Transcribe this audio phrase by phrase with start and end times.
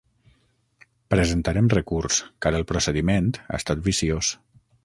[1.15, 4.33] Presentarem recurs, car el procediment ha estat viciós.